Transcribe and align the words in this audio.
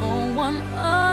Oh, 0.00 0.32
one 0.36 0.56
one 0.72 1.03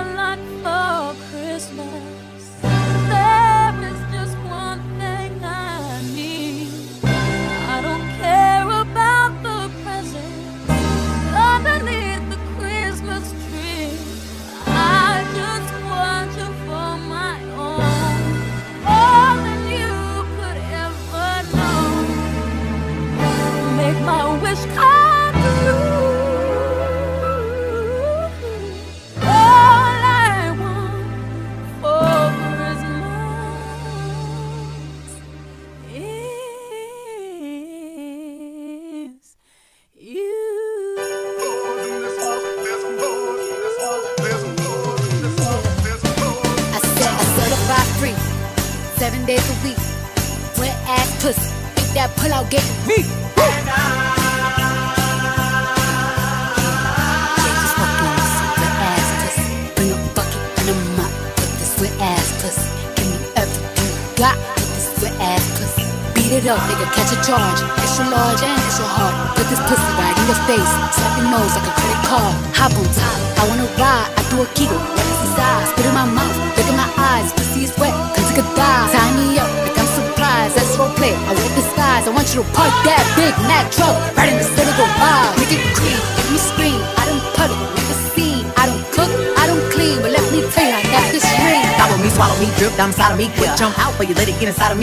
got 64.21 64.37
with 64.37 65.01
this 65.01 65.09
ass 65.17 65.41
pussy. 65.57 65.81
Beat 66.13 66.29
it 66.29 66.45
up, 66.45 66.61
nigga, 66.69 66.85
catch 66.93 67.09
a 67.09 67.17
charge. 67.25 67.57
Extra 67.81 68.05
large 68.05 68.37
and 68.45 68.53
extra 68.53 68.85
hard. 68.85 69.17
Put 69.33 69.49
this 69.49 69.57
pussy 69.65 69.91
right 69.97 70.13
in 70.13 70.25
your 70.29 70.41
face. 70.45 70.73
Slap 70.93 71.17
your 71.17 71.29
nose 71.33 71.49
like 71.57 71.65
a 71.65 71.73
credit 71.73 72.01
card. 72.05 72.33
Hop 72.53 72.69
on 72.77 72.85
top. 72.93 73.17
I 73.41 73.49
wanna 73.49 73.65
ride. 73.81 74.13
I 74.13 74.21
do 74.29 74.45
a 74.45 74.47
giggle. 74.53 74.77
What 74.77 75.01
is 75.09 75.19
inside? 75.25 75.73
Spit 75.73 75.89
in 75.89 75.95
my 75.97 76.05
mouth. 76.05 76.37
Look 76.53 76.69
in 76.69 76.77
my 76.77 76.85
eyes. 77.01 77.33
Pussy 77.33 77.65
is 77.65 77.73
wet. 77.81 77.97
Cause 78.13 78.29
it 78.29 78.37
could 78.37 78.51
die. 78.53 78.85
Tie 78.93 79.11
me 79.17 79.41
up 79.41 79.49
like 79.65 79.73
I'm 79.81 79.89
surprised. 79.89 80.53
That's 80.53 80.77
roleplay. 80.77 81.17
I 81.25 81.33
want 81.33 81.53
the 81.57 81.65
skies. 81.73 82.05
I 82.05 82.11
want 82.13 82.29
you 82.29 82.45
to 82.45 82.47
park 82.53 82.73
that 82.85 83.01
big 83.17 83.33
Mac 83.49 83.73
truck 83.73 83.97
right 84.13 84.29
in 84.29 84.37
the 84.37 84.45
center 84.45 84.69
of 84.69 84.77
the 84.77 84.85
vibe. 85.01 85.33
Make 85.41 85.57
it 85.57 85.65
creep. 85.73 85.97
make 85.97 86.29
me 86.29 86.37
scream. 86.37 87.00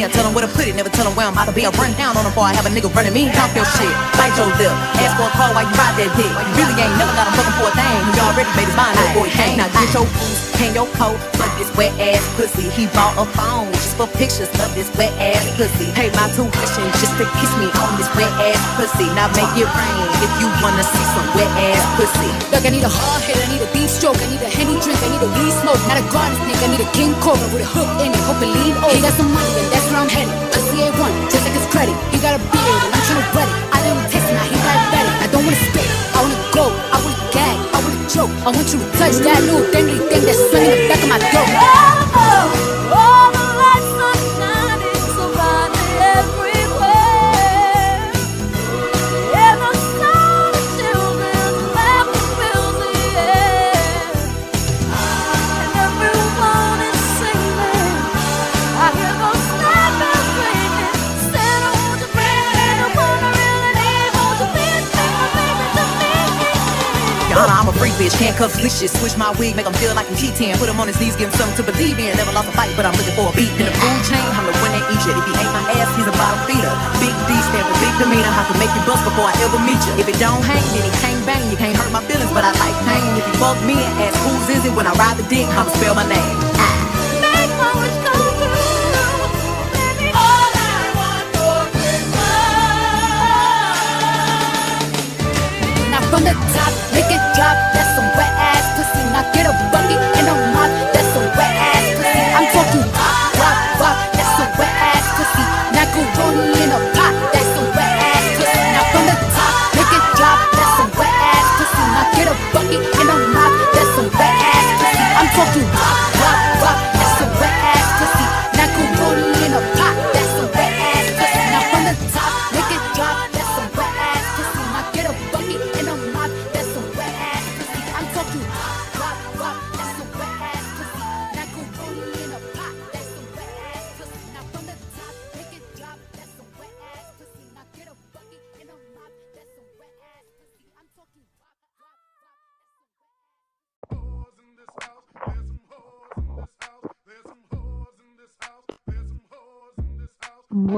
I 0.08 0.10
tell 0.10 0.24
them 0.24 0.32
where 0.32 0.40
to 0.40 0.48
put 0.56 0.64
it, 0.64 0.72
never 0.72 0.88
tell 0.88 1.04
them 1.04 1.12
where 1.12 1.28
I'm 1.28 1.36
about 1.36 1.52
to 1.52 1.54
be. 1.54 1.68
I 1.68 1.70
run 1.76 1.92
down 2.00 2.16
on 2.16 2.24
them 2.24 2.32
before 2.32 2.48
I 2.48 2.56
have 2.56 2.64
a 2.64 2.72
nigga 2.72 2.88
running 2.96 3.12
me. 3.12 3.28
Talk 3.28 3.52
your 3.52 3.68
shit, 3.76 3.92
bite 4.16 4.32
your 4.40 4.48
lip. 4.56 4.72
Ask 5.04 5.20
for 5.20 5.28
a 5.28 5.32
call 5.36 5.52
while 5.52 5.68
you 5.68 5.74
ride 5.76 6.00
that 6.00 6.08
dick. 6.16 6.32
You 6.32 6.64
really 6.64 6.80
ain't 6.80 6.96
never 6.96 7.12
got 7.12 7.28
him 7.28 7.36
looking 7.36 7.56
for 7.60 7.68
a 7.68 7.74
thing. 7.76 8.00
He 8.08 8.18
already 8.24 8.48
made 8.56 8.72
his 8.72 8.78
mind 8.78 8.96
up, 8.96 9.10
boy. 9.12 9.28
Hey, 9.28 9.52
now 9.60 9.68
get 9.68 9.84
your 9.92 10.08
boots, 10.08 10.56
hang 10.56 10.72
your 10.72 10.88
coat, 10.96 11.20
fuck 11.36 11.52
this 11.60 11.68
wet 11.76 11.92
ass 12.00 12.24
pussy. 12.40 12.72
He 12.72 12.88
bought 12.96 13.20
a 13.20 13.28
phone 13.36 13.68
just 13.76 14.00
for 14.00 14.08
pictures 14.16 14.48
of 14.64 14.72
this 14.72 14.88
wet 14.96 15.12
ass 15.20 15.44
pussy. 15.60 15.92
Pay 15.92 16.08
my 16.16 16.24
tuition 16.32 16.88
just 17.04 17.12
to 17.20 17.28
kiss 17.36 17.52
me 17.60 17.68
on 17.84 17.90
this 18.00 18.08
wet 18.16 18.32
ass 18.40 18.56
pussy. 18.80 19.12
Now 19.12 19.28
make 19.36 19.52
it 19.60 19.68
rain 19.68 20.08
if 20.24 20.32
you 20.40 20.48
wanna 20.64 20.88
see 20.88 21.04
some 21.12 21.28
wet 21.36 21.52
ass 21.68 21.84
pussy. 22.00 22.32
Look, 22.48 22.64
I 22.64 22.72
need 22.72 22.86
a 22.86 22.88
hard 22.88 23.20
hit, 23.28 23.36
I 23.36 23.44
need 23.52 23.60
a 23.60 23.70
stroke, 23.98 24.22
I 24.22 24.30
need 24.30 24.42
a 24.46 24.46
henny 24.46 24.78
drink, 24.78 24.94
I 25.02 25.10
need 25.10 25.22
a 25.26 25.30
weed 25.34 25.50
smoke, 25.58 25.82
not 25.90 25.98
a 25.98 26.06
garden 26.14 26.38
snake, 26.46 26.62
I 26.62 26.68
need 26.70 26.82
a 26.86 26.90
king 26.94 27.10
cobra 27.18 27.42
with 27.50 27.66
a 27.66 27.70
hook 27.74 27.90
in 27.98 28.14
it, 28.14 28.22
hope 28.30 28.38
it 28.38 28.46
lean 28.46 28.78
over. 28.78 28.94
He 28.94 29.02
got 29.02 29.14
some 29.18 29.26
money 29.34 29.50
and 29.58 29.68
that's 29.74 29.86
where 29.90 29.98
I'm 29.98 30.06
headed. 30.06 30.30
I 30.30 30.58
see 30.70 30.86
A1, 30.86 31.10
just 31.34 31.42
like 31.42 31.56
his 31.58 31.66
credit. 31.74 31.96
He 32.14 32.22
got 32.22 32.38
a 32.38 32.40
beard 32.54 32.80
and 32.86 32.94
I'm 32.94 33.02
trying 33.10 33.26
to 33.26 33.28
wet 33.34 33.48
it. 33.50 33.58
I 33.74 33.78
him 33.82 33.98
taste 34.06 34.30
it, 34.30 34.34
now 34.38 34.46
he 34.46 34.54
got 34.54 34.78
better. 34.94 35.12
I 35.18 35.26
don't 35.34 35.42
wanna 35.42 35.62
spit, 35.66 35.88
I 36.14 36.18
wanna 36.22 36.40
go, 36.54 36.64
I 36.94 36.96
wanna 37.02 37.22
gag, 37.34 37.56
I 37.74 37.78
wanna 37.82 38.00
choke. 38.06 38.32
I 38.46 38.48
want 38.54 38.68
you 38.70 38.78
to 38.78 38.88
touch 39.02 39.18
that 39.26 39.42
little 39.42 39.66
dangly 39.74 39.98
thing 40.06 40.22
that's 40.22 40.38
swinging 40.46 40.78
the 40.78 40.86
back 40.86 41.02
of 41.02 41.10
my 41.10 41.18
throat. 41.34 41.67
Bitch. 68.48 68.58
Handcuffs, 68.58 68.60
vicious. 68.60 68.92
Switch 69.00 69.16
my 69.16 69.30
wig, 69.38 69.56
make 69.56 69.66
him 69.66 69.72
feel 69.74 69.94
like 69.94 70.08
I'm 70.08 70.16
cheating. 70.16 70.54
Put 70.56 70.68
him 70.68 70.80
on 70.80 70.88
his 70.88 70.98
knees, 71.00 71.16
give 71.16 71.28
him 71.28 71.36
something 71.36 71.56
to 71.60 71.72
believe 71.72 71.98
in. 71.98 72.16
Never 72.16 72.32
lost 72.32 72.48
a 72.48 72.52
fight, 72.52 72.72
but 72.76 72.86
I'm 72.86 72.94
looking 72.96 73.14
for 73.14 73.28
a 73.28 73.34
beat. 73.36 73.52
In 73.58 73.66
the 73.66 73.74
food 73.74 74.00
chain, 74.08 74.24
I'm 74.36 74.46
the 74.46 74.56
one 74.64 74.72
that 74.72 74.84
eat 74.88 75.02
you. 75.04 75.12
If 75.12 75.24
he 75.28 75.32
ain't 75.36 75.52
my 75.52 75.64
ass, 75.76 75.90
he's 75.96 76.08
a 76.08 76.14
bottom 76.16 76.40
feeder. 76.48 76.72
Big 77.00 77.14
D 77.28 77.30
stand 77.36 77.64
for 77.68 77.76
big 77.80 77.94
demeanor. 78.00 78.32
I 78.32 78.42
can 78.48 78.56
make 78.58 78.72
you 78.72 78.82
bust 78.88 79.02
before 79.04 79.28
I 79.28 79.34
ever 79.44 79.60
meet 79.62 79.80
you. 79.84 79.92
If 80.00 80.06
it 80.08 80.18
don't 80.20 80.42
hang, 80.44 80.64
then 80.74 80.84
it 80.84 80.96
can't 81.00 81.22
bang. 81.26 81.44
You 81.50 81.58
can't 81.58 81.76
hurt 81.76 81.92
my 81.92 82.02
feelings, 82.08 82.32
but 82.32 82.44
I 82.44 82.52
like 82.56 82.76
pain. 82.88 83.08
If 83.18 83.24
you 83.26 83.34
fuck 83.38 83.58
me 83.64 83.76
and 83.76 83.92
ask 84.02 84.16
who's 84.24 84.48
is 84.48 84.64
it 84.64 84.74
when 84.74 84.86
I 84.86 84.94
ride 84.96 85.16
the 85.18 85.26
dick, 85.28 85.46
I'ma 85.52 85.70
spell 85.76 85.94
my 85.94 86.06
name. 86.08 86.36
Make 86.56 86.77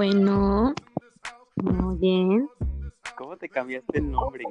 Bueno, 0.02 0.74
muy 1.56 1.96
bien. 1.98 2.48
¿Cómo 3.18 3.36
te 3.36 3.50
cambiaste 3.50 3.98
el 3.98 4.10
nombre? 4.10 4.44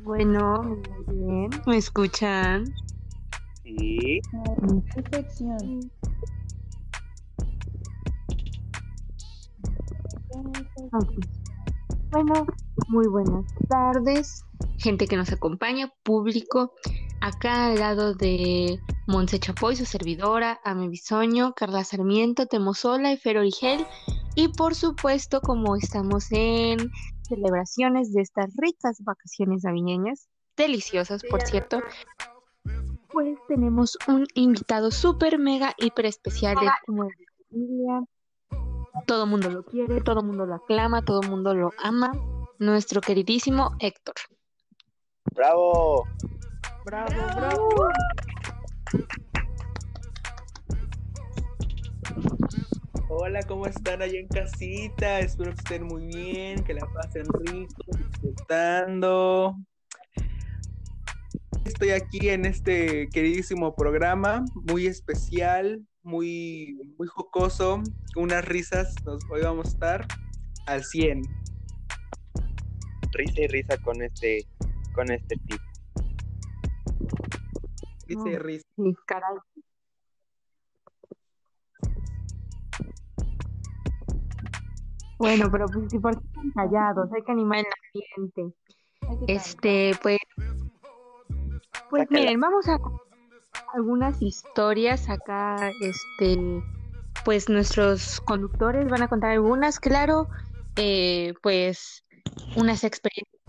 Bueno, 0.00 0.64
muy 0.64 1.14
bien. 1.14 1.50
¿Me 1.68 1.76
escuchan? 1.76 2.64
Sí. 3.62 4.20
Perfección. 4.92 5.88
Bueno, 12.10 12.46
muy 12.88 13.06
buenas 13.08 13.46
tardes, 13.68 14.44
gente 14.78 15.06
que 15.06 15.16
nos 15.16 15.32
acompaña, 15.32 15.92
público. 16.02 16.74
Acá 17.20 17.66
al 17.66 17.78
lado 17.78 18.14
de 18.14 18.78
Monse 19.06 19.38
Chapoy, 19.38 19.76
su 19.76 19.84
servidora, 19.84 20.60
Ame 20.64 20.88
Bisoño, 20.88 21.54
Carla 21.54 21.84
Sarmiento, 21.84 22.46
Temosola 22.46 23.12
y 23.12 23.16
Fer 23.16 23.38
Origel. 23.38 23.86
Y 24.34 24.48
por 24.48 24.74
supuesto, 24.74 25.40
como 25.40 25.76
estamos 25.76 26.26
en 26.32 26.90
celebraciones 27.22 28.12
de 28.12 28.22
estas 28.22 28.54
ricas 28.56 28.98
vacaciones 29.04 29.64
navideñas, 29.64 30.28
deliciosas, 30.56 31.22
por 31.30 31.42
cierto, 31.42 31.80
pues 33.12 33.38
tenemos 33.48 33.96
un 34.08 34.26
invitado 34.34 34.90
súper, 34.90 35.38
mega, 35.38 35.74
hiper 35.78 36.06
especial 36.06 36.56
de 36.56 36.68
familia. 36.86 38.04
Todo 39.06 39.24
el 39.24 39.30
mundo 39.30 39.48
lo 39.50 39.64
quiere, 39.64 40.00
todo 40.00 40.20
el 40.20 40.26
mundo 40.26 40.46
lo 40.46 40.54
aclama, 40.54 41.02
todo 41.02 41.22
el 41.22 41.30
mundo 41.30 41.54
lo 41.54 41.70
ama. 41.82 42.12
Nuestro 42.58 43.00
queridísimo 43.00 43.74
Héctor. 43.80 44.14
¡Bravo! 45.34 46.04
Bravo, 46.84 47.10
bravo. 47.36 47.68
Hola, 53.08 53.40
¿cómo 53.42 53.66
están 53.66 54.02
allá 54.02 54.18
en 54.18 54.28
casita? 54.28 55.20
Espero 55.20 55.52
que 55.52 55.58
estén 55.58 55.86
muy 55.86 56.06
bien, 56.06 56.62
que 56.64 56.74
la 56.74 56.86
pasen 56.92 57.24
rico, 57.44 57.82
disfrutando. 57.86 59.56
Estoy 61.64 61.90
aquí 61.90 62.28
en 62.28 62.44
este 62.44 63.08
queridísimo 63.08 63.74
programa, 63.74 64.44
muy 64.54 64.86
especial, 64.86 65.86
muy, 66.02 66.94
muy 66.98 67.06
jocoso, 67.06 67.82
unas 68.16 68.44
risas. 68.44 68.94
Nos, 69.04 69.22
hoy 69.30 69.42
vamos 69.42 69.66
a 69.66 69.70
estar 69.70 70.06
al 70.66 70.84
100. 70.84 71.22
Risa 73.12 73.40
y 73.40 73.46
risa 73.46 73.76
con 73.78 74.02
este, 74.02 74.46
con 74.94 75.10
este 75.10 75.36
tipo. 75.36 75.62
Risa 78.06 78.28
y 78.30 78.38
risa. 78.38 78.68
Sí, 78.76 78.94
caray. 79.06 79.36
Bueno, 85.18 85.48
pero 85.52 85.66
pues 85.66 85.88
si 85.88 85.98
por 86.00 86.18
qué 86.18 86.26
están 86.26 86.50
callados, 86.50 87.12
hay 87.12 87.22
que 87.22 87.32
animar 87.32 87.60
el 87.60 87.66
ambiente. 88.18 88.56
Este, 89.28 89.92
pues, 90.02 90.18
pues 91.90 92.02
Sácala. 92.02 92.20
miren, 92.20 92.40
vamos 92.40 92.68
a 92.68 92.78
algunas 93.72 94.20
historias 94.22 95.08
acá, 95.08 95.72
este, 95.80 96.62
pues 97.24 97.48
nuestros 97.48 98.20
conductores 98.20 98.88
van 98.88 99.02
a 99.02 99.08
contar 99.08 99.30
algunas, 99.30 99.80
claro, 99.80 100.28
eh, 100.76 101.34
pues 101.42 102.04
unas 102.56 102.84
experiencias, 102.84 103.42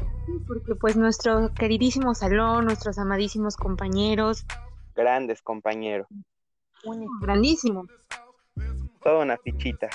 porque 0.47 0.75
pues 0.75 0.95
nuestro 0.95 1.53
queridísimo 1.53 2.15
salón, 2.15 2.65
nuestros 2.65 2.97
amadísimos 2.97 3.55
compañeros, 3.55 4.45
Grandes 4.95 5.41
compañeros. 5.41 6.07
grandísimo, 7.21 7.85
Toda 9.01 9.23
una 9.23 9.37
fichita. 9.37 9.89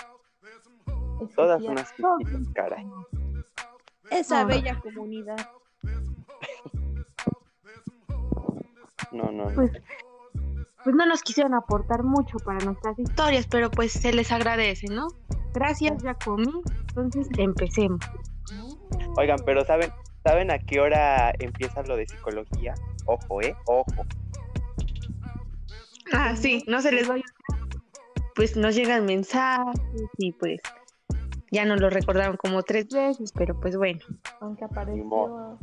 Todas 1.35 1.63
unas 1.63 1.91
fichitas, 1.93 2.49
caray. 2.55 2.87
Esa 4.11 4.43
No. 4.43 4.49
bella 4.49 4.81
comunidad. 4.81 5.37
No, 9.11 9.33
no, 9.33 9.49
no. 9.49 9.55
pues, 9.55 9.73
pues 10.89 10.97
no 10.97 11.05
nos 11.05 11.23
quisieron 11.23 11.53
aportar 11.53 12.03
mucho 12.03 12.39
para 12.39 12.65
nuestras 12.65 12.99
historias, 12.99 13.47
pero 13.47 13.71
pues 13.71 13.93
se 13.93 14.11
les 14.11 14.33
agradece, 14.33 14.87
¿no? 14.87 15.09
Gracias, 15.53 16.03
ya 16.03 16.15
comí, 16.15 16.51
entonces 16.89 17.29
empecemos. 17.37 18.01
Oigan, 19.19 19.39
pero 19.45 19.67
¿saben, 19.67 19.93
¿saben 20.25 20.51
a 20.51 20.59
qué 20.59 20.81
hora 20.81 21.31
empieza 21.41 21.83
lo 21.83 21.95
de 21.95 22.07
psicología? 22.07 22.73
Ojo, 23.05 23.43
¿eh? 23.43 23.55
Ojo. 23.67 24.07
Ah, 26.15 26.35
sí, 26.35 26.65
no 26.67 26.81
se 26.81 26.91
les 26.91 27.07
vaya. 27.07 27.25
Pues 28.35 28.57
nos 28.57 28.75
llegan 28.75 29.05
mensajes 29.05 29.79
y 30.17 30.33
pues 30.33 30.59
ya 31.51 31.67
nos 31.67 31.83
lo 31.83 31.91
recordaron 31.91 32.39
como 32.39 32.63
tres 32.63 32.89
veces, 32.89 33.31
pero 33.33 33.61
pues 33.61 33.77
bueno. 33.77 34.01
Aunque 34.41 34.65
apareció 34.65 35.59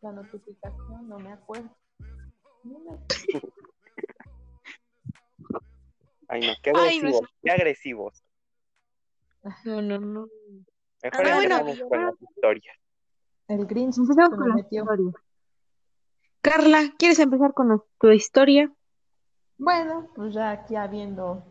la 0.00 0.12
notificación, 0.12 1.10
no 1.10 1.18
me 1.18 1.32
acuerdo. 1.32 1.68
No 2.64 2.78
me 2.90 2.96
Ay, 6.28 6.40
no, 6.40 6.52
qué 6.62 6.72
Ay, 6.74 6.98
no, 7.00 7.08
agresivos, 7.08 7.28
qué 7.42 7.50
agresivos. 7.50 8.24
No, 9.64 9.82
no, 9.82 9.98
no. 9.98 10.28
Mejor 11.02 11.26
Ah, 11.26 11.34
bueno. 11.34 11.56
empezamos 11.56 11.88
con 11.88 12.04
las 12.04 12.14
historias. 12.22 12.76
El 13.48 13.66
Grinch 13.66 13.96
Empezamos 13.98 14.38
con 14.38 14.48
la 14.48 14.60
historia. 14.60 15.12
Carla, 16.40 16.92
¿quieres 16.98 17.18
empezar 17.18 17.54
con 17.54 17.82
tu 18.00 18.10
historia? 18.10 18.72
Bueno, 19.58 20.10
pues 20.14 20.34
ya 20.34 20.50
aquí 20.50 20.76
habiendo 20.76 21.44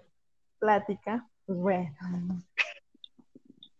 plática, 0.59 1.27
pues 1.45 1.57
bueno. 1.57 2.41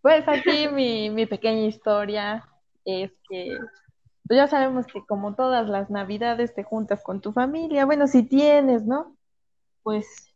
Pues 0.01 0.27
aquí 0.27 0.67
mi, 0.67 1.09
mi 1.09 1.25
pequeña 1.25 1.65
historia 1.67 2.47
es 2.85 3.11
que 3.27 3.57
pues 4.27 4.37
ya 4.37 4.47
sabemos 4.47 4.87
que 4.87 5.05
como 5.05 5.35
todas 5.35 5.67
las 5.67 5.89
navidades 5.89 6.55
te 6.55 6.63
juntas 6.63 7.03
con 7.03 7.21
tu 7.21 7.31
familia, 7.31 7.85
bueno, 7.85 8.07
si 8.07 8.23
tienes, 8.23 8.83
¿no? 8.85 9.15
Pues, 9.83 10.34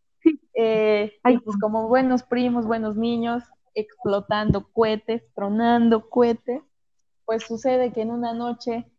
eh, 0.61 1.13
y 1.23 1.38
pues 1.38 1.57
como 1.57 1.88
buenos 1.88 2.23
primos, 2.23 2.65
buenos 2.65 2.97
niños, 2.97 3.45
explotando 3.73 4.69
cohetes, 4.73 5.23
tronando 5.33 6.09
cohetes, 6.09 6.61
pues 7.23 7.44
sucede 7.44 7.94
que 7.94 8.01
en 8.01 8.11
una 8.11 8.33
noche 8.33 8.91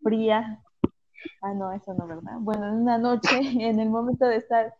fría, 0.00 0.62
ah, 1.40 1.54
no, 1.54 1.72
eso 1.72 1.92
no, 1.94 2.06
¿verdad? 2.06 2.34
Bueno, 2.38 2.68
en 2.68 2.74
una 2.74 2.98
noche, 2.98 3.30
en 3.68 3.80
el 3.80 3.90
momento 3.90 4.26
de 4.26 4.36
estar, 4.36 4.76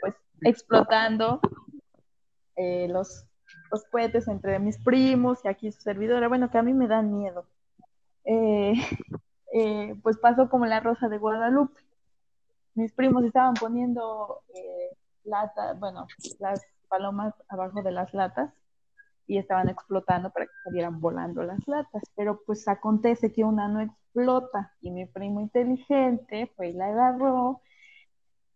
pues, 0.00 0.16
explotando 0.40 1.40
eh, 2.56 2.88
los, 2.88 3.28
los 3.70 3.84
cohetes 3.92 4.26
entre 4.26 4.58
mis 4.58 4.76
primos 4.76 5.38
y 5.44 5.48
aquí 5.48 5.70
su 5.70 5.82
servidora, 5.82 6.26
bueno, 6.26 6.50
que 6.50 6.58
a 6.58 6.62
mí 6.64 6.74
me 6.74 6.88
dan 6.88 7.16
miedo. 7.16 7.46
Eh, 8.24 8.72
eh, 9.54 9.94
pues 10.02 10.18
pasó 10.18 10.50
como 10.50 10.66
la 10.66 10.80
rosa 10.80 11.08
de 11.08 11.18
Guadalupe. 11.18 11.80
Mis 12.74 12.92
primos 12.92 13.24
estaban 13.24 13.54
poniendo 13.54 14.42
eh, 14.52 14.96
bueno, 15.78 16.06
las 16.38 16.60
palomas 16.88 17.34
abajo 17.48 17.82
de 17.82 17.92
las 17.92 18.12
latas 18.14 18.52
y 19.26 19.38
estaban 19.38 19.68
explotando 19.68 20.30
para 20.30 20.46
que 20.46 20.52
salieran 20.64 21.00
volando 21.00 21.42
las 21.42 21.66
latas. 21.68 22.02
Pero 22.16 22.42
pues 22.44 22.66
acontece 22.68 23.32
que 23.32 23.44
una 23.44 23.68
no 23.68 23.80
explota 23.80 24.74
y 24.80 24.90
mi 24.90 25.06
primo 25.06 25.40
inteligente 25.40 26.52
fue 26.56 26.70
y 26.70 26.72
la 26.72 26.86
agarró, 26.86 27.62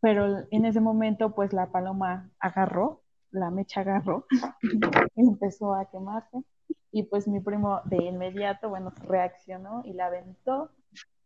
pero 0.00 0.44
en 0.50 0.65
ese 0.65 0.81
momento 0.81 1.35
pues 1.35 1.53
la 1.53 1.71
paloma 1.71 2.31
agarró, 2.41 3.03
la 3.31 3.50
mecha 3.50 3.81
agarró 3.81 4.27
y 4.61 5.20
empezó 5.20 5.75
a 5.75 5.88
quemarse 5.91 6.44
y 6.91 7.03
pues 7.03 7.27
mi 7.27 7.41
primo 7.41 7.81
de 7.87 8.05
inmediato, 8.05 8.69
bueno, 8.69 8.93
reaccionó 9.03 9.82
y 9.84 9.94
la 9.94 10.06
aventó 10.06 10.70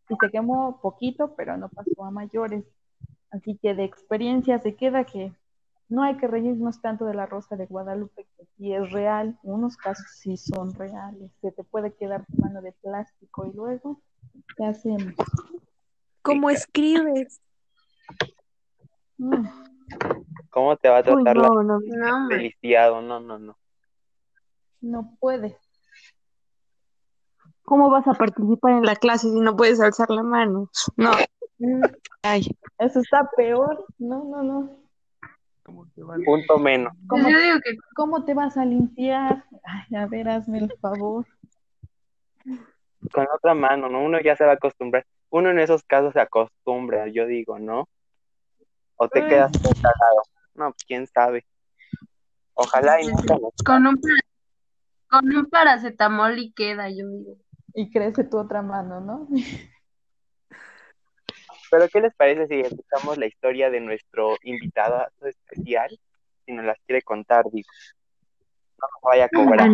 y 0.09 0.17
se 0.19 0.31
quemó 0.31 0.81
poquito, 0.81 1.35
pero 1.37 1.59
no 1.59 1.69
pasó 1.69 2.05
a 2.05 2.11
mayores. 2.11 2.65
Así 3.31 3.59
que 3.59 3.75
de 3.75 3.85
experiencia 3.85 4.59
se 4.61 4.77
queda 4.77 5.05
que 5.05 5.35
no 5.89 6.03
hay 6.03 6.17
que 6.17 6.27
reírnos 6.27 6.81
tanto 6.81 7.05
de 7.07 7.15
la 7.15 7.27
rosa 7.27 7.57
de 7.57 7.67
Guadalupe, 7.67 8.27
que 8.37 8.45
sí 8.57 8.73
es 8.75 8.91
real, 8.93 9.39
unos 9.43 9.77
casos 9.77 10.07
sí 10.17 10.37
son 10.37 10.75
reales, 10.75 11.31
se 11.41 11.53
te 11.53 11.65
puede 11.65 11.95
quedar 11.95 12.27
tu 12.27 12.37
mano 12.43 12.61
de 12.61 12.73
plástico 12.73 13.47
y 13.47 13.53
luego, 13.53 14.01
¿qué 14.57 14.67
hacemos? 14.67 15.15
¿Cómo 16.23 16.51
escribes? 16.51 17.41
Mm, 19.17 19.47
¿Cómo 20.51 20.77
te 20.77 20.89
va 20.89 20.99
a 20.99 21.01
Uy, 21.01 21.25
tratar 21.25 21.37
la 21.37 21.49
no, 21.49 21.63
no. 21.63 21.79
No, 21.81 22.29
del 22.29 22.43
lisiado? 22.43 23.01
No, 23.01 23.21
no, 23.21 23.39
no. 23.39 23.57
no 24.81 25.17
puedes. 25.21 25.57
¿Cómo 27.65 27.91
vas 27.91 28.07
a 28.07 28.15
participar 28.15 28.73
en 28.73 28.85
la 28.85 28.97
clase 28.97 29.29
si 29.31 29.41
no 29.41 29.57
puedes 29.57 29.81
alzar 29.81 30.09
la 30.11 30.23
mano? 30.23 30.71
No. 30.97 31.13
Mm, 31.59 31.83
Ay, 32.23 32.43
Eso 32.79 33.01
está 33.01 33.29
peor. 33.37 33.85
No, 33.99 34.25
no, 34.25 34.43
no. 34.43 34.78
¿Cómo 35.69 35.87
te 35.95 36.03
van? 36.03 36.25
Punto 36.25 36.59
menos. 36.59 36.95
¿Cómo, 37.09 37.29
yo 37.29 37.39
digo 37.39 37.59
que 37.63 37.77
cómo 37.95 38.25
te 38.25 38.33
vas 38.33 38.57
a 38.57 38.65
limpiar? 38.65 39.45
Ay, 39.63 39.97
a 39.97 40.07
ver, 40.07 40.27
hazme 40.31 40.61
el 40.61 40.73
favor. 40.81 41.27
Con 43.13 43.27
otra 43.35 43.53
mano, 43.53 43.91
¿no? 43.91 44.03
Uno 44.03 44.19
ya 44.19 44.35
se 44.35 44.47
va 44.47 44.53
a 44.53 44.55
acostumbrar. 44.55 45.05
Uno 45.29 45.51
en 45.51 45.59
esos 45.59 45.83
casos 45.83 46.15
se 46.15 46.21
acostumbra, 46.21 47.07
yo 47.09 47.27
digo, 47.27 47.59
¿no? 47.59 47.87
O 48.97 49.09
te 49.11 49.21
Ay. 49.21 49.29
quedas 49.29 49.53
cagado. 49.61 50.23
No, 50.55 50.71
pues, 50.71 50.85
quién 50.87 51.07
sabe. 51.07 51.45
Ojalá 52.55 53.03
y 53.03 53.11
con 53.63 53.87
un, 53.87 54.01
con 55.11 55.37
un 55.37 55.51
paracetamol 55.51 56.39
y 56.39 56.53
queda, 56.53 56.89
yo 56.89 57.07
digo. 57.09 57.37
Y 57.75 57.91
crece 57.91 58.25
tu 58.25 58.39
otra 58.39 58.63
mano, 58.63 59.01
¿no? 59.01 59.29
Pero 61.71 61.89
¿qué 61.89 62.01
les 62.01 62.15
parece 62.15 62.47
si 62.47 62.61
escuchamos 62.61 63.19
la 63.19 63.27
historia 63.27 63.71
de 63.71 63.81
nuestro 63.81 64.37
invitado 64.43 65.07
especial? 65.23 65.89
Si 66.47 66.53
nos 66.53 66.65
las 66.65 66.79
quiere 66.87 67.03
contar, 67.03 67.45
digo. 67.53 67.69
No 68.81 68.87
nos 68.93 69.03
vaya 69.03 69.25
a 69.25 69.29
cobrar. 69.29 69.71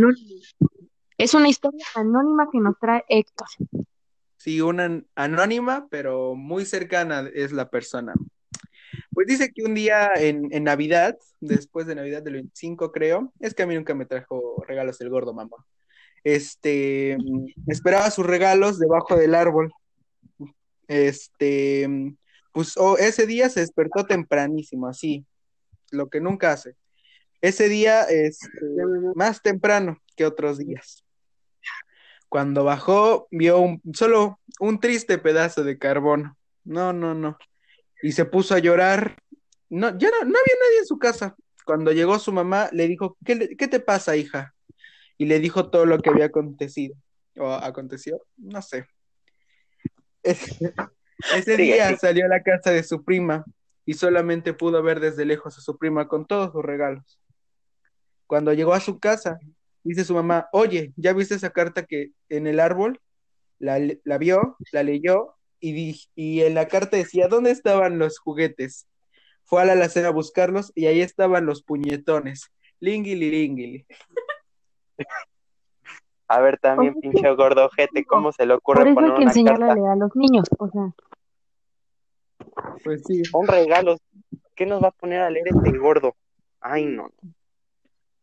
Es 1.16 1.34
una 1.34 1.48
historia 1.48 1.84
anónima 1.94 2.48
que 2.50 2.58
nos 2.58 2.78
trae 2.80 3.04
Héctor. 3.08 3.46
Sí, 4.36 4.60
una 4.60 4.84
an- 4.86 5.06
anónima, 5.14 5.86
pero 5.90 6.34
muy 6.34 6.64
cercana 6.64 7.30
es 7.32 7.52
la 7.52 7.70
persona. 7.70 8.14
Pues 9.12 9.26
dice 9.28 9.52
que 9.54 9.62
un 9.62 9.74
día 9.74 10.10
en, 10.16 10.48
en 10.52 10.64
Navidad, 10.64 11.16
después 11.40 11.86
de 11.86 11.94
Navidad 11.94 12.22
del 12.22 12.34
25, 12.34 12.90
creo, 12.92 13.32
es 13.40 13.54
que 13.54 13.62
a 13.62 13.66
mí 13.66 13.74
nunca 13.74 13.94
me 13.94 14.06
trajo 14.06 14.62
regalos 14.66 15.00
el 15.00 15.10
gordo 15.10 15.32
mamón. 15.32 15.60
Este, 16.24 17.16
mm, 17.18 17.46
esperaba 17.70 18.10
sus 18.10 18.26
regalos 18.26 18.78
debajo 18.78 19.16
del 19.16 19.34
árbol. 19.34 19.72
Este, 20.88 21.88
pues 22.52 22.76
oh, 22.76 22.96
ese 22.98 23.26
día 23.26 23.48
se 23.48 23.60
despertó 23.60 24.04
tempranísimo, 24.04 24.86
así, 24.86 25.24
lo 25.90 26.08
que 26.08 26.20
nunca 26.20 26.52
hace. 26.52 26.76
Ese 27.40 27.68
día, 27.68 28.04
este, 28.04 28.48
más 29.14 29.42
temprano 29.42 29.98
que 30.16 30.24
otros 30.24 30.58
días. 30.58 31.04
Cuando 32.28 32.64
bajó, 32.64 33.28
vio 33.30 33.58
un- 33.58 33.82
solo 33.92 34.40
un 34.60 34.80
triste 34.80 35.18
pedazo 35.18 35.62
de 35.62 35.78
carbón. 35.78 36.36
No, 36.64 36.92
no, 36.92 37.14
no. 37.14 37.38
Y 38.02 38.12
se 38.12 38.24
puso 38.24 38.54
a 38.54 38.58
llorar. 38.58 39.16
No, 39.68 39.88
ya 39.98 40.08
no, 40.10 40.18
no 40.18 40.38
había 40.38 40.54
nadie 40.60 40.78
en 40.80 40.86
su 40.86 40.98
casa. 40.98 41.36
Cuando 41.64 41.92
llegó 41.92 42.18
su 42.18 42.32
mamá, 42.32 42.68
le 42.72 42.88
dijo, 42.88 43.16
¿qué, 43.24 43.56
qué 43.56 43.68
te 43.68 43.80
pasa, 43.80 44.16
hija? 44.16 44.54
Y 45.16 45.26
le 45.26 45.38
dijo 45.38 45.70
todo 45.70 45.86
lo 45.86 45.98
que 45.98 46.10
había 46.10 46.26
acontecido. 46.26 46.96
¿O 47.36 47.50
aconteció? 47.52 48.20
No 48.36 48.60
sé. 48.62 48.86
Ese, 51.34 51.56
día 51.56 51.96
salió 51.96 52.24
a 52.24 52.28
la 52.28 52.42
casa 52.42 52.70
de 52.70 52.82
su 52.82 53.04
prima 53.04 53.44
y 53.86 53.94
solamente 53.94 54.52
pudo 54.52 54.82
ver 54.82 55.00
desde 55.00 55.24
lejos 55.24 55.56
a 55.56 55.60
su 55.60 55.76
prima 55.78 56.08
con 56.08 56.26
todos 56.26 56.52
sus 56.52 56.62
regalos. 56.64 57.20
Cuando 58.26 58.52
llegó 58.52 58.74
a 58.74 58.80
su 58.80 58.98
casa, 58.98 59.38
dice 59.82 60.04
su 60.04 60.14
mamá, 60.14 60.48
oye, 60.52 60.92
¿ya 60.96 61.12
viste 61.12 61.34
esa 61.34 61.50
carta 61.50 61.84
que 61.84 62.10
en 62.28 62.46
el 62.46 62.58
árbol? 62.58 63.00
La, 63.58 63.78
vio, 64.18 64.56
la 64.72 64.82
leyó 64.82 65.36
y, 65.60 65.72
di- 65.72 66.02
y 66.14 66.42
en 66.42 66.54
la 66.54 66.68
carta 66.68 66.96
decía, 66.96 67.28
¿dónde 67.28 67.50
estaban 67.50 67.98
los 67.98 68.18
juguetes? 68.18 68.86
Fue 69.44 69.62
a 69.62 69.64
la 69.64 69.72
alacena 69.72 70.08
a 70.08 70.12
buscarlos 70.12 70.72
y 70.74 70.86
ahí 70.86 71.00
estaban 71.00 71.46
los 71.46 71.62
puñetones. 71.62 72.50
Lingili, 72.80 73.30
lingili. 73.30 73.86
A 76.34 76.40
ver, 76.40 76.58
también, 76.58 76.92
Oye, 76.96 77.00
pinche 77.00 77.34
gordo 77.34 77.66
ojete, 77.66 78.04
¿cómo 78.04 78.32
se 78.32 78.44
le 78.44 78.58
Por 78.58 78.78
ocurre 78.78 78.90
eso 78.90 78.94
poner 78.94 79.10
hay 79.10 79.16
que 79.16 79.22
una 79.22 79.30
enseñarle 79.30 79.64
a 79.64 79.68
carta? 79.68 79.80
leer 79.80 79.92
a 79.92 79.96
los 79.96 80.16
niños. 80.16 80.48
O 80.58 80.68
sea, 80.68 80.94
Pues 82.82 83.02
sí. 83.06 83.22
Un 83.32 83.46
regalo. 83.46 83.96
¿Qué 84.56 84.66
nos 84.66 84.82
va 84.82 84.88
a 84.88 84.92
poner 84.92 85.20
a 85.20 85.30
leer 85.30 85.46
este 85.48 85.78
gordo? 85.78 86.14
Ay, 86.60 86.86
no. 86.86 87.08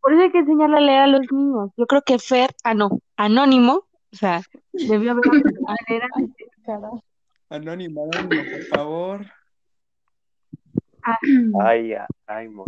por 0.02 0.14
eso 0.14 0.24
hay 0.24 0.32
que 0.32 0.40
enseñarle 0.40 0.78
a 0.78 0.82
leer 0.82 1.00
a 1.02 1.08
los 1.08 1.22
niños. 1.32 1.72
Yo 1.78 1.86
creo 1.86 2.02
que 2.02 2.20
Fer, 2.20 2.50
ah, 2.64 2.74
no, 2.74 2.90
Anónimo, 3.16 3.86
o 4.12 4.16
sea, 4.16 4.42
debió 4.74 5.12
haber 5.12 5.24
a 5.28 5.76
leer. 5.90 6.02
Carajo. 6.66 7.04
Anónimo, 7.50 8.10
anónimo, 8.12 8.42
por 8.52 8.64
favor. 8.78 9.26
Ay, 11.04 11.94
ay, 11.94 12.06
ay, 12.28 12.48
mon. 12.50 12.68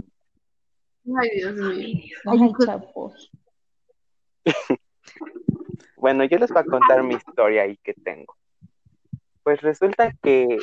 Ay, 1.20 1.30
Dios 1.36 1.54
mío. 1.56 2.16
Ay, 2.28 2.52
chapo. 2.66 3.14
Bueno, 5.98 6.24
yo 6.26 6.38
les 6.38 6.52
voy 6.52 6.62
a 6.62 6.66
contar 6.66 7.04
mi 7.04 7.16
historia 7.16 7.64
ahí 7.64 7.78
que 7.78 7.94
tengo. 7.94 8.36
Pues 9.44 9.62
resulta 9.62 10.12
que, 10.22 10.58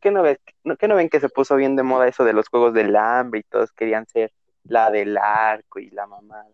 ¿qué 0.00 0.10
no, 0.10 0.22
ves, 0.22 0.38
¿qué 0.78 0.88
no 0.88 0.96
ven 0.96 1.08
que 1.08 1.20
se 1.20 1.28
puso 1.28 1.56
bien 1.56 1.76
de 1.76 1.82
moda 1.82 2.08
eso 2.08 2.24
de 2.24 2.32
los 2.32 2.48
juegos 2.48 2.74
del 2.74 2.94
hambre 2.96 3.40
y 3.40 3.42
todos 3.44 3.72
querían 3.72 4.06
ser 4.06 4.32
la 4.64 4.90
del 4.90 5.16
arco 5.16 5.78
y 5.78 5.90
la 5.90 6.06
mamá? 6.06 6.44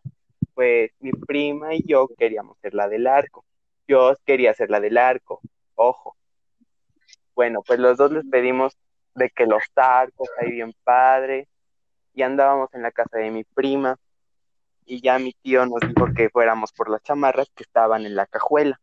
Pues 0.54 0.92
mi 1.00 1.12
prima 1.12 1.74
y 1.74 1.84
yo 1.84 2.08
queríamos 2.16 2.58
ser 2.58 2.74
la 2.74 2.88
del 2.88 3.06
arco. 3.06 3.44
Yo 3.88 4.14
quería 4.24 4.54
ser 4.54 4.70
la 4.70 4.80
del 4.80 4.96
arco, 4.96 5.40
ojo. 5.74 6.16
Bueno, 7.34 7.62
pues 7.66 7.80
los 7.80 7.96
dos 7.96 8.12
les 8.12 8.24
pedimos 8.26 8.76
de 9.14 9.30
que 9.30 9.46
los 9.46 9.62
arcos, 9.74 10.28
ahí 10.40 10.52
bien 10.52 10.72
padre, 10.84 11.48
y 12.14 12.22
andábamos 12.22 12.72
en 12.74 12.82
la 12.82 12.92
casa 12.92 13.18
de 13.18 13.30
mi 13.30 13.44
prima 13.44 13.96
y 14.86 15.00
ya 15.00 15.18
mi 15.18 15.32
tío 15.32 15.64
nos 15.66 15.80
dijo 15.80 16.06
que 16.14 16.30
fuéramos 16.30 16.72
por 16.72 16.90
las 16.90 17.02
chamarras 17.02 17.50
que 17.54 17.62
estaban 17.62 18.06
en 18.06 18.14
la 18.14 18.26
cajuela. 18.26 18.80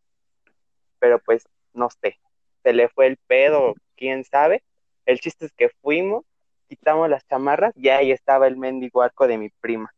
Pero 1.00 1.20
pues, 1.20 1.48
no 1.74 1.90
sé, 1.90 2.20
se 2.64 2.74
le 2.74 2.90
fue 2.90 3.08
el 3.08 3.18
pedo, 3.18 3.76
quién 3.96 4.24
sabe. 4.24 4.64
El 5.06 5.20
chiste 5.20 5.46
es 5.46 5.54
que 5.54 5.70
fuimos, 5.82 6.26
quitamos 6.68 7.10
las 7.10 7.26
chamarras 7.28 7.74
y 7.76 7.90
ahí 7.90 8.12
estaba 8.12 8.48
el 8.48 8.58
mendigo 8.58 9.02
arco 9.02 9.28
de 9.28 9.38
mi 9.38 9.50
prima. 9.50 9.94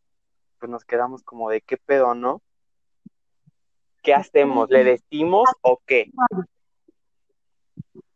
Pues 0.59 0.69
nos 0.69 0.85
quedamos 0.85 1.23
como 1.23 1.49
de 1.49 1.61
qué 1.61 1.77
pedo, 1.77 2.13
¿no? 2.15 2.41
¿Qué 4.03 4.13
hacemos? 4.13 4.69
¿Le 4.69 4.83
decimos 4.83 5.49
o 5.61 5.81
qué? 5.85 6.11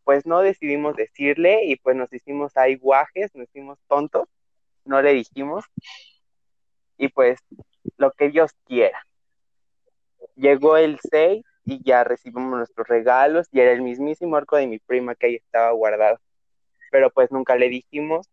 Pues 0.04 0.26
no 0.26 0.40
decidimos 0.40 0.96
decirle 0.96 1.64
y 1.64 1.76
pues 1.76 1.96
nos 1.96 2.12
hicimos 2.12 2.56
ahí 2.56 2.76
guajes, 2.76 3.34
nos 3.34 3.48
hicimos 3.48 3.78
tontos, 3.88 4.28
no 4.84 5.02
le 5.02 5.12
dijimos 5.12 5.64
y 6.98 7.08
pues 7.08 7.40
lo 7.96 8.12
que 8.12 8.30
Dios 8.30 8.52
quiera. 8.64 9.06
Llegó 10.34 10.76
el 10.76 10.98
6 11.00 11.44
y 11.64 11.82
ya 11.82 12.04
recibimos 12.04 12.50
nuestros 12.50 12.86
regalos 12.86 13.48
y 13.50 13.60
era 13.60 13.72
el 13.72 13.82
mismísimo 13.82 14.36
arco 14.36 14.56
de 14.56 14.66
mi 14.66 14.78
prima 14.78 15.14
que 15.14 15.26
ahí 15.26 15.34
estaba 15.36 15.72
guardado. 15.72 16.18
Pero 16.90 17.10
pues 17.10 17.32
nunca 17.32 17.56
le 17.56 17.68
dijimos 17.68 18.28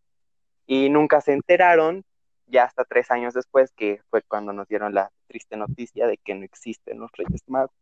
y 0.68 0.90
nunca 0.90 1.20
se 1.22 1.34
enteraron, 1.34 2.06
ya 2.48 2.64
hasta 2.64 2.86
tres 2.86 3.10
años 3.10 3.34
después, 3.34 3.72
que 3.72 4.02
fue 4.10 4.22
cuando 4.22 4.54
nos 4.54 4.68
dieron 4.68 4.94
la 4.94 5.12
triste 5.28 5.58
noticia 5.58 6.08
de 6.08 6.18
que 6.18 6.36
no 6.36 6.46
existen 6.46 7.00
los 7.00 7.12
Reyes 7.14 7.44
Magos. 7.48 7.76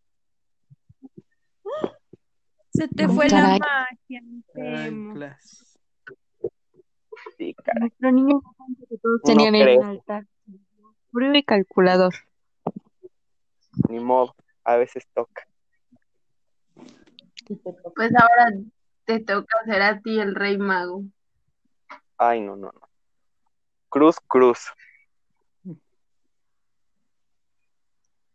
Se 2.73 2.87
te 2.87 3.07
fue 3.09 3.27
la 3.27 3.57
magia. 3.59 4.21
Sí, 7.37 7.53
caray. 7.53 7.81
nuestro 7.81 8.11
niño 8.11 8.41
pensaba 8.41 8.69
que 8.89 8.97
todos 8.97 9.21
Uno 9.23 9.35
tenían 9.35 9.55
en 9.55 9.79
un 9.79 9.85
altar 9.85 10.25
frío 11.11 11.35
y 11.35 11.43
calculador. 11.43 12.13
Ni 13.89 13.99
modo, 13.99 14.35
a 14.63 14.75
veces 14.77 15.07
toca. 15.13 15.47
Pues 17.95 18.11
ahora 18.15 18.57
te 19.05 19.19
toca 19.19 19.63
ser 19.65 19.81
a 19.81 19.99
ti 19.99 20.19
el 20.19 20.35
rey 20.35 20.57
mago. 20.57 21.03
Ay, 22.17 22.41
no, 22.41 22.55
no, 22.55 22.71
no. 22.71 22.89
Cruz, 23.89 24.17
cruz. 24.27 24.71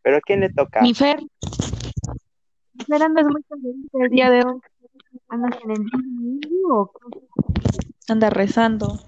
¿Pero 0.03 0.19
a 0.19 0.21
quién 0.21 0.41
le 0.41 0.51
toca? 0.51 0.83
Mi 0.83 0.95
Fer, 0.95 1.19
mi 2.75 2.85
Fer, 2.85 3.03
andas 3.03 3.27
muy 3.27 3.43
contento 3.43 3.99
el 4.01 4.11
día 4.11 4.31
de 4.31 4.45
hoy. 4.45 4.61
¿Andas 5.29 5.59
en 5.65 5.71
el 5.71 5.85
Disney 5.85 6.41
o? 6.71 6.93
Anda 8.09 8.31
rezando. 8.31 9.01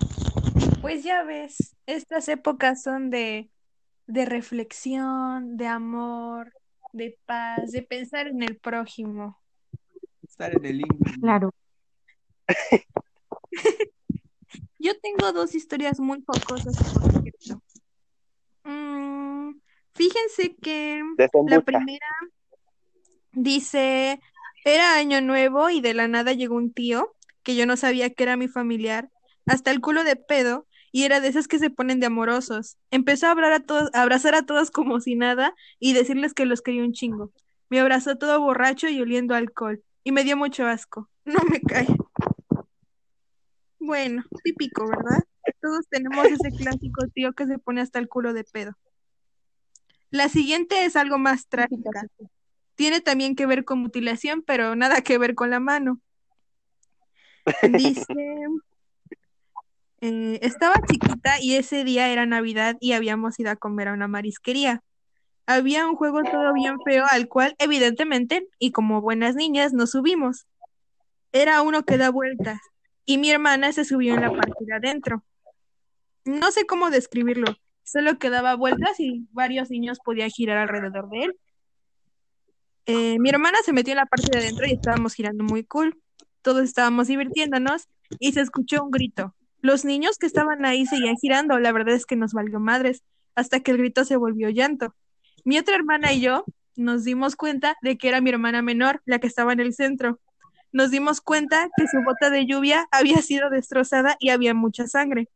Pues 0.80 1.04
ya 1.04 1.22
ves, 1.22 1.76
estas 1.87 2.28
épocas 2.28 2.82
son 2.82 3.10
de, 3.10 3.50
de 4.09 4.25
reflexión, 4.25 5.57
de 5.57 5.67
amor, 5.67 6.53
de 6.93 7.17
paz, 7.27 7.71
de 7.71 7.83
pensar 7.83 8.27
en 8.27 8.43
el 8.43 8.57
prójimo. 8.57 9.38
Estar 10.23 10.53
en 10.57 10.65
el 10.65 10.79
link. 10.79 11.21
Claro. 11.21 11.55
Yo 14.79 14.99
tengo 15.00 15.33
dos 15.33 15.55
historias 15.55 16.00
muy 16.00 16.25
jocosas, 16.27 16.77
por 16.95 17.23
cierto. 17.23 17.62
Mm, 18.65 19.61
fíjense 19.95 20.57
que 20.57 21.03
la 21.47 21.61
primera 21.61 22.07
dice, 23.33 24.21
era 24.65 24.97
año 24.97 25.21
nuevo 25.21 25.69
y 25.69 25.81
de 25.81 25.95
la 25.95 26.09
nada 26.09 26.33
llegó 26.33 26.57
un 26.57 26.73
tío 26.73 27.15
que 27.43 27.57
yo 27.57 27.67
no 27.67 27.77
sabía 27.77 28.11
que 28.11 28.23
era 28.23 28.37
mi 28.37 28.49
familiar, 28.49 29.11
hasta 29.47 29.71
el 29.71 29.81
culo 29.81 30.05
de 30.05 30.17
pedo, 30.17 30.67
y 30.92 31.04
era 31.04 31.21
de 31.21 31.28
esos 31.28 31.49
que 31.49 31.59
se 31.59 31.71
ponen 31.71 32.00
de 32.00 32.07
amorosos. 32.07 32.76
Empezó 32.90 33.26
a 33.26 33.33
hablar 33.33 33.52
a 33.52 33.61
todos, 33.61 33.90
a 33.95 34.02
abrazar 34.02 34.35
a 34.35 34.47
todos 34.47 34.71
como 34.71 35.00
si 35.00 35.14
nada 35.14 35.54
y 35.78 35.92
decirles 35.92 36.35
que 36.35 36.47
los 36.47 36.62
quería 36.62 36.85
un 36.85 36.92
chingo. 36.92 37.33
Me 37.71 37.80
abrazó 37.80 38.16
todo 38.16 38.40
borracho 38.40 38.88
y 38.88 39.00
oliendo 39.00 39.35
alcohol, 39.35 39.83
y 40.04 40.12
me 40.12 40.25
dio 40.25 40.37
mucho 40.37 40.66
asco. 40.66 41.09
No 41.28 41.45
me 41.45 41.61
cae. 41.61 41.87
Bueno, 43.78 44.25
típico, 44.42 44.88
¿verdad? 44.88 45.23
Todos 45.61 45.87
tenemos 45.90 46.25
ese 46.26 46.50
clásico 46.57 47.07
tío 47.14 47.35
que 47.35 47.47
se 47.47 47.59
pone 47.59 47.83
hasta 47.83 47.99
el 47.99 48.09
culo 48.09 48.33
de 48.33 48.45
pedo. 48.45 48.76
La 50.11 50.30
siguiente 50.30 50.87
es 50.87 50.97
algo 50.97 51.18
más 51.18 51.49
trágica. 51.49 52.07
Tiene 52.76 53.00
también 53.00 53.37
que 53.37 53.45
ver 53.45 53.64
con 53.64 53.80
mutilación, 53.80 54.42
pero 54.42 54.75
nada 54.75 55.02
que 55.02 55.18
ver 55.18 55.35
con 55.35 55.50
la 55.50 55.61
mano. 55.61 56.00
Dice, 57.62 58.04
eh, 60.00 60.38
estaba 60.43 60.75
chiquita 60.88 61.40
y 61.40 61.57
ese 61.57 61.85
día 61.85 62.09
era 62.09 62.26
Navidad 62.26 62.76
y 62.81 62.93
habíamos 62.93 63.38
ido 63.40 63.50
a 63.50 63.57
comer 63.57 63.88
a 63.88 63.93
una 63.93 64.09
marisquería. 64.09 64.83
Había 65.47 65.87
un 65.87 65.97
juego 65.97 66.23
todo 66.23 66.52
bien 66.52 66.76
feo 66.85 67.05
al 67.11 67.26
cual, 67.26 67.57
evidentemente, 67.59 68.49
y 68.59 68.71
como 68.71 69.00
buenas 69.00 69.35
niñas, 69.35 69.73
nos 69.73 69.93
subimos. 69.93 70.47
Era 71.33 71.62
uno 71.62 71.85
que 71.85 71.97
da 71.97 72.11
vueltas 72.11 72.61
y 73.07 73.19
mi 73.19 73.31
hermana 73.31 73.73
se 73.73 73.85
subió 73.85 74.14
en 74.14 74.21
la 74.21 74.31
parte 74.31 74.64
de 74.64 74.75
adentro. 74.75 75.25
No 76.25 76.50
sé 76.52 76.67
cómo 76.67 76.90
describirlo, 76.90 77.57
solo 77.83 78.19
que 78.19 78.31
daba 78.31 78.55
vueltas 78.55 79.00
y 79.00 79.26
varios 79.33 79.71
niños 79.71 79.99
podían 80.05 80.31
girar 80.31 80.59
alrededor 80.59 81.09
de 81.09 81.25
él. 81.25 81.38
Eh, 82.85 83.19
mi 83.19 83.31
hermana 83.31 83.59
se 83.64 83.73
metió 83.73 83.93
en 83.93 83.99
la 83.99 84.07
parte 84.07 84.31
de 84.31 84.38
adentro 84.38 84.67
y 84.67 84.73
estábamos 84.73 85.14
girando 85.14 85.45
muy 85.45 85.64
cool. 85.64 86.00
Todos 86.43 86.64
estábamos 86.64 87.09
divirtiéndonos 87.09 87.88
y 88.19 88.33
se 88.33 88.43
escuchó 88.43 88.85
un 88.85 88.90
grito. 88.90 89.35
Los 89.61 89.85
niños 89.85 90.19
que 90.19 90.27
estaban 90.27 90.65
ahí 90.65 90.87
seguían 90.87 91.17
girando, 91.17 91.59
la 91.59 91.73
verdad 91.73 91.95
es 91.95 92.07
que 92.07 92.17
nos 92.17 92.33
valió 92.33 92.61
madres, 92.61 93.03
hasta 93.35 93.61
que 93.61 93.73
el 93.73 93.79
grito 93.79 94.05
se 94.05 94.17
volvió 94.17 94.49
llanto. 94.50 94.95
Mi 95.45 95.59
otra 95.59 95.75
hermana 95.75 96.12
y 96.12 96.21
yo 96.21 96.45
nos 96.77 97.05
dimos 97.05 97.35
cuenta 97.35 97.77
de 97.83 97.99
que 97.99 98.09
era 98.09 98.21
mi 98.21 98.31
hermana 98.31 98.62
menor, 98.62 99.03
la 99.05 99.19
que 99.19 99.27
estaba 99.27 99.53
en 99.53 99.61
el 99.61 99.75
centro. 99.75 100.21
nos 100.71 100.91
dimos 100.91 101.23
cuenta 101.23 101.71
que 101.77 101.88
su 101.88 102.03
bota 102.05 102.29
de 102.29 102.45
lluvia 102.45 102.87
había 102.91 103.23
sido 103.23 103.49
destrozada 103.49 104.17
y 104.21 104.29
había 104.29 104.53
mucha 104.53 104.87
sangre. 104.87 105.29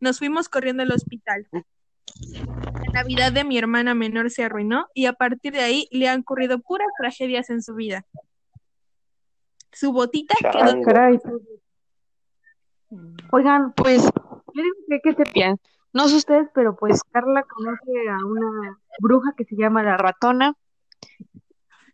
Nos 0.00 0.18
fuimos 0.18 0.48
corriendo 0.48 0.82
al 0.82 0.90
hospital. 0.90 1.46
La 1.52 3.02
Navidad 3.02 3.32
de 3.32 3.44
mi 3.44 3.56
hermana 3.56 3.94
menor 3.94 4.30
se 4.30 4.42
arruinó 4.42 4.88
y 4.92 5.06
a 5.06 5.12
partir 5.12 5.52
de 5.52 5.60
ahí 5.60 5.88
le 5.92 6.08
han 6.08 6.20
ocurrido 6.20 6.58
puras 6.58 6.88
tragedias 6.98 7.50
en 7.50 7.62
su 7.62 7.74
vida. 7.76 8.04
Su 9.72 9.92
botita 9.92 10.34
quedó. 10.40 10.82
Oigan, 13.32 13.72
pues, 13.72 14.02
yo 14.02 14.62
digo 14.62 14.76
que, 14.88 15.00
¿qué 15.00 15.14
se 15.14 15.24
piensan? 15.24 15.60
No 15.92 16.08
sé 16.08 16.16
ustedes, 16.16 16.48
pero 16.52 16.74
pues 16.74 17.02
Carla 17.04 17.44
conoce 17.44 18.08
a 18.10 18.24
una 18.24 18.80
bruja 18.98 19.32
que 19.36 19.44
se 19.44 19.54
llama 19.54 19.82
la 19.84 19.96
ratona. 19.96 20.54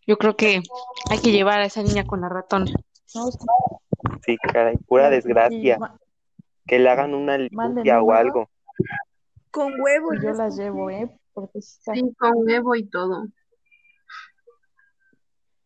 Yo 0.07 0.17
creo 0.17 0.37
que 0.37 0.63
hay 1.11 1.19
que 1.21 1.33
llevar 1.33 1.61
a 1.61 1.67
esa 1.67 1.83
niña 1.83 2.07
con 2.07 2.23
la 2.23 2.31
ratona. 2.31 2.73
No, 3.15 3.29
Sí, 4.25 4.37
caray, 4.39 4.77
pura 4.79 5.11
desgracia. 5.11 5.79
Que 6.67 6.79
le 6.79 6.89
hagan 6.89 7.15
una 7.15 7.37
limpia 7.37 8.01
o 8.01 8.13
algo. 8.13 8.49
con 9.51 9.79
huevo. 9.81 10.15
y 10.15 10.23
yo 10.23 10.33
las 10.33 10.57
llevo, 10.57 10.89
¿eh? 10.91 11.11
Porque 11.33 11.61
sí 11.61 11.77
está, 11.79 11.95
Sí, 11.95 12.15
con 12.19 12.33
huevo 12.37 12.75
y 12.75 12.89
todo. 12.89 13.27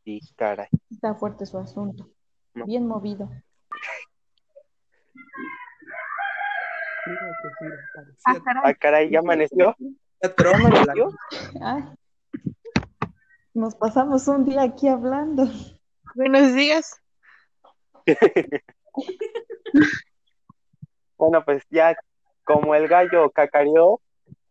Sí, 0.04 0.20
caray. 0.36 0.68
está 0.90 1.14
fuerte 1.14 1.46
su 1.46 1.58
asunto. 1.58 2.08
No. 2.54 2.66
Bien 2.66 2.86
movido. 2.86 3.30
Ah, 8.24 8.38
caray. 8.44 8.62
Ah, 8.64 8.74
caray, 8.74 9.10
¿ya 9.10 9.18
amaneció? 9.18 9.76
Ya. 10.22 10.30
Ay, 11.60 11.84
nos 13.52 13.74
pasamos 13.74 14.26
un 14.28 14.44
día 14.44 14.62
aquí 14.62 14.88
hablando. 14.88 15.48
Buenos 16.14 16.54
días. 16.54 17.00
Bueno, 21.16 21.44
pues 21.44 21.62
ya 21.70 21.96
como 22.42 22.74
el 22.74 22.88
gallo 22.88 23.30
cacareó, 23.30 24.00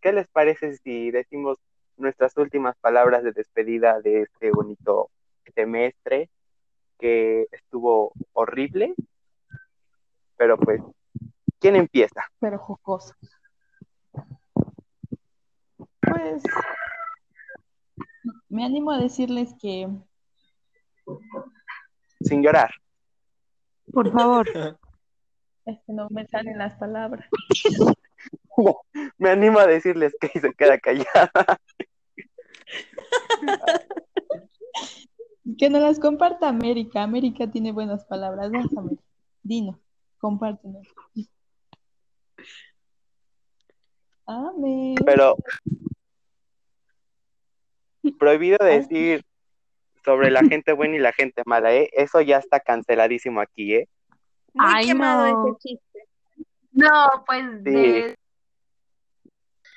¿qué 0.02 0.12
les 0.12 0.28
parece 0.30 0.76
si 0.78 1.12
decimos 1.12 1.60
nuestras 1.98 2.36
últimas 2.38 2.76
palabras 2.78 3.24
de 3.24 3.32
despedida 3.32 4.00
de 4.02 4.22
este 4.22 4.50
bonito 4.50 5.12
semestre 5.54 6.30
que 6.98 7.48
estuvo 7.52 8.14
horrible? 8.32 8.96
Pero 10.38 10.58
pues, 10.58 10.82
¿quién 11.64 11.78
empieza? 11.78 12.22
pero 12.40 12.60
jocoso. 12.60 13.14
Pues 16.02 16.44
me 18.50 18.66
animo 18.66 18.92
a 18.92 19.00
decirles 19.00 19.56
que 19.62 19.88
Sin 22.20 22.44
llorar. 22.44 22.70
Por 23.94 24.12
favor. 24.12 24.46
es 25.66 25.80
que 25.88 25.94
no 25.94 26.10
me 26.10 26.28
salen 26.28 26.58
las 26.58 26.76
palabras. 26.76 27.28
Me 29.18 29.32
animo 29.32 29.58
a 29.58 29.66
decirles 29.66 30.14
que 30.22 30.40
se 30.40 30.54
queda 30.54 30.78
callada. 30.78 31.32
Que 35.58 35.70
no 35.70 35.80
las 35.80 36.00
comparta 36.00 36.48
América. 36.48 37.04
América 37.04 37.52
tiene 37.52 37.74
buenas 37.74 38.06
palabras. 38.06 38.50
Vas, 38.50 38.66
América. 38.78 39.04
Dino, 39.44 39.78
compártenos. 40.18 40.88
Amén. 44.26 44.96
Pero 45.06 45.36
prohibido 48.20 48.58
decir 48.64 49.24
sobre 50.04 50.30
la 50.32 50.42
gente 50.42 50.74
buena 50.74 50.96
y 50.96 51.00
la 51.00 51.14
gente 51.14 51.42
mala, 51.46 51.74
¿eh? 51.74 51.90
Eso 51.94 52.22
ya 52.22 52.38
está 52.38 52.60
canceladísimo 52.60 53.40
aquí, 53.42 53.76
¿eh? 53.76 53.88
Muy 54.54 54.66
Ay, 54.68 54.88
quemado 54.88 55.28
no. 55.28 55.48
ese 55.48 55.58
chiste. 55.60 56.00
No, 56.72 57.24
pues 57.26 57.64
de 57.64 58.16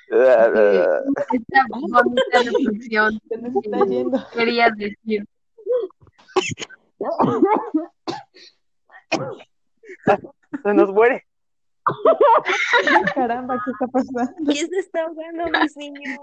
esta 0.09 1.65
bonita 1.69 2.39
reflexión 2.43 3.19
está 3.29 3.85
yendo. 3.85 4.25
quería 4.33 4.69
decir. 4.71 5.25
Se 10.63 10.73
nos 10.73 10.89
muere. 10.91 11.26
Caramba, 13.15 13.61
¿qué 13.63 13.71
está 13.71 13.87
pasando? 13.87 14.51
¿Quién 14.51 14.67
se 14.69 14.79
está 14.79 15.03
ahogando, 15.03 15.59
mis 15.59 15.77
niños? 15.77 16.19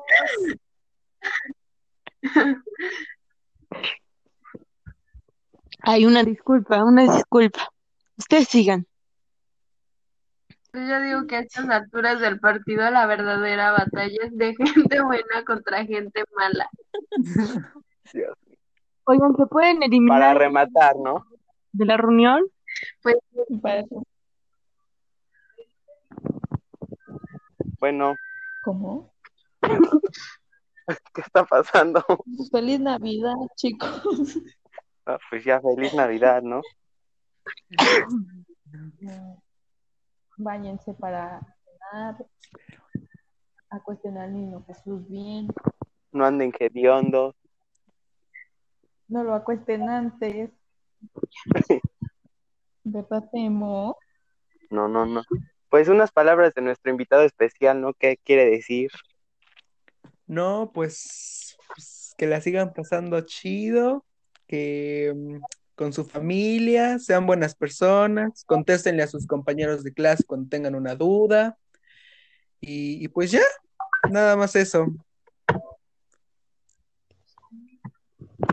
Hay 5.83 6.07
una 6.07 6.23
disculpa, 6.23 6.85
una 6.85 7.03
disculpa. 7.03 7.69
Ustedes 8.17 8.49
sigan. 8.49 8.87
Yo 10.73 11.01
digo 11.01 11.27
que 11.27 11.37
a 11.37 11.41
estas 11.41 11.69
alturas 11.69 12.21
del 12.21 12.41
partido 12.41 12.91
la 12.91 13.07
verdadera 13.07 13.71
batalla 13.73 14.25
es 14.25 14.37
de 14.37 14.55
gente 14.57 15.01
buena 15.03 15.45
contra 15.47 15.85
gente 15.85 16.25
mala. 16.37 16.69
Dios. 18.13 18.35
Oigan, 19.05 19.37
¿se 19.37 19.47
pueden 19.47 19.77
Para 19.77 19.87
eliminar 19.87 20.39
rematar, 20.39 20.97
¿no? 20.97 21.27
de 21.75 21.85
la 21.85 21.97
reunión? 21.97 22.43
Pues 23.03 23.17
Para 23.61 23.81
eso. 23.81 24.04
Bueno, 27.85 28.17
¿Cómo? 28.65 29.13
¿qué 31.13 31.21
está 31.21 31.45
pasando? 31.45 32.03
Feliz 32.51 32.81
Navidad, 32.81 33.35
chicos. 33.57 34.39
Ah, 35.05 35.19
pues 35.29 35.45
ya 35.45 35.61
feliz 35.61 35.93
Navidad, 35.93 36.41
¿no? 36.41 36.63
Báñense 40.39 40.95
para 40.95 41.41
cenar. 41.63 42.27
Acuesten 43.69 44.17
al 44.17 44.33
niño 44.33 44.65
Jesús 44.67 45.07
bien. 45.07 45.49
No 46.11 46.25
anden 46.25 46.55
hediondos. 46.59 47.35
No 49.09 49.25
lo 49.25 49.35
acuesten 49.35 49.91
antes. 49.91 50.51
¿Verdad, 52.83 53.29
Temo? 53.31 53.99
No, 54.71 54.89
no, 54.89 55.05
no. 55.05 55.23
Pues 55.75 55.89
unas 55.89 56.13
palabras 56.13 56.55
de 56.55 56.63
nuestro 56.63 56.93
invitado 56.93 57.25
especial, 57.25 57.81
¿no? 57.81 57.95
¿Qué 57.95 58.17
quiere 58.23 58.49
decir? 58.49 58.93
No, 60.25 60.71
pues, 60.73 61.59
pues, 61.67 62.15
que 62.17 62.29
la 62.29 62.41
sigan 62.41 62.73
pasando 62.73 63.21
chido, 63.23 64.05
que 64.47 65.13
mm, 65.13 65.39
con 65.75 65.93
su 65.93 66.05
familia, 66.05 67.01
sean 67.01 67.27
buenas 67.27 67.57
personas, 67.57 68.45
contéstenle 68.47 69.03
a 69.03 69.09
sus 69.09 69.27
compañeros 69.27 69.83
de 69.83 69.93
clase 69.93 70.23
cuando 70.23 70.49
tengan 70.49 70.77
una 70.77 70.95
duda. 70.95 71.59
Y, 72.61 73.05
y 73.05 73.09
pues 73.09 73.33
ya, 73.33 73.43
nada 74.09 74.37
más 74.37 74.55
eso. 74.55 74.87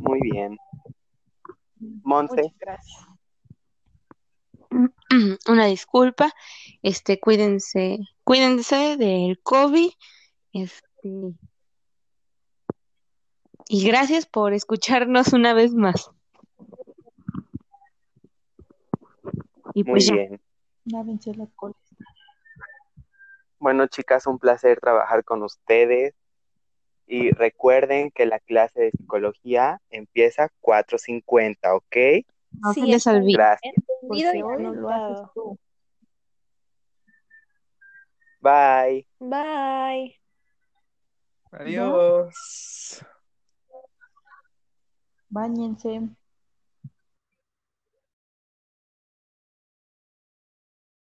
Muy 0.01 0.21
bien. 0.23 0.57
Monse, 2.01 2.33
Muchas 2.33 2.57
gracias. 2.57 3.10
Una 5.47 5.65
disculpa. 5.65 6.33
Este, 6.81 7.19
cuídense, 7.19 7.99
cuídense 8.23 8.97
del 8.97 9.39
COVID. 9.41 9.91
Este, 10.53 11.35
y 13.67 13.87
gracias 13.87 14.25
por 14.25 14.53
escucharnos 14.53 15.33
una 15.33 15.53
vez 15.53 15.73
más. 15.73 16.11
Y 19.73 19.83
muy 19.83 19.91
pues 19.93 20.07
ya. 20.07 20.15
bien. 20.15 20.41
Bueno, 23.59 23.87
chicas, 23.87 24.27
un 24.27 24.39
placer 24.39 24.79
trabajar 24.79 25.23
con 25.23 25.43
ustedes. 25.43 26.15
Y 27.07 27.31
recuerden 27.31 28.09
que 28.11 28.25
la 28.25 28.39
clase 28.39 28.81
de 28.81 28.91
psicología 28.91 29.81
empieza 29.89 30.49
4.50, 30.61 31.75
¿ok? 31.75 32.25
No 32.61 32.73
se 32.73 32.81
Sí, 32.81 32.87
les 32.87 32.97
está 32.97 33.11
olvide. 33.11 33.33
Gracias. 33.33 33.75
Entendido 34.01 34.33
y 34.33 34.41
Porque 34.41 34.67
hoy 34.67 34.75
lo 34.75 34.89
haces 34.89 35.17
tú. 35.33 35.57
Bye. 38.41 39.07
Bye. 39.19 40.19
Adiós. 41.51 43.05
Báñense. 45.29 46.09